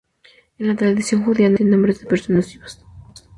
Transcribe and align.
En 0.57 0.65
la 0.67 0.75
tradición 0.75 1.23
judía 1.23 1.47
no 1.47 1.57
se 1.57 1.59
repiten 1.59 1.69
nombres 1.69 1.99
de 1.99 2.07
personas 2.07 2.51
vivas. 2.51 2.83